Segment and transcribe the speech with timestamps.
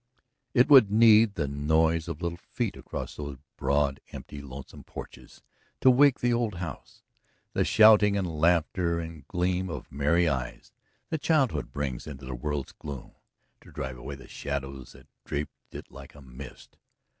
[0.55, 5.43] It would need the noise of little feet across those broad, empty, lonesome porches
[5.79, 7.03] to wake the old house;
[7.53, 10.71] the shouting and laughter and gleam of merry eyes
[11.11, 13.11] that childhood brings into this world's gloom,
[13.61, 16.77] to drive away the shadows that draped it like a mist.